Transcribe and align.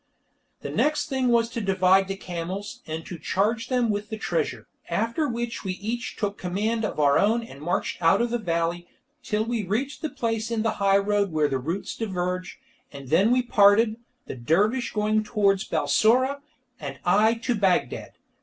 The 0.61 0.71
next 0.71 1.09
thing 1.09 1.27
was 1.27 1.47
to 1.51 1.61
divide 1.61 2.07
the 2.07 2.15
camels, 2.15 2.81
and 2.87 3.05
to 3.05 3.19
charge 3.19 3.67
them 3.67 3.91
with 3.91 4.09
the 4.09 4.17
treasure, 4.17 4.65
after 4.89 5.27
which 5.29 5.63
we 5.63 5.73
each 5.73 6.15
took 6.15 6.39
command 6.39 6.83
of 6.83 6.99
our 6.99 7.19
own 7.19 7.43
and 7.43 7.61
marched 7.61 8.01
out 8.01 8.19
of 8.19 8.31
the 8.31 8.39
valley, 8.39 8.87
till 9.21 9.45
we 9.45 9.61
reached 9.63 10.01
the 10.01 10.09
place 10.09 10.49
in 10.49 10.63
the 10.63 10.77
high 10.81 10.97
road 10.97 11.31
where 11.31 11.47
the 11.47 11.59
routes 11.59 11.95
diverge, 11.95 12.59
and 12.91 13.09
then 13.09 13.29
we 13.29 13.43
parted, 13.43 13.97
the 14.25 14.33
dervish 14.35 14.91
going 14.91 15.23
towards 15.23 15.65
Balsora, 15.65 16.41
and 16.79 16.97
I 17.05 17.35
to 17.35 17.53
Bagdad. 17.53 18.13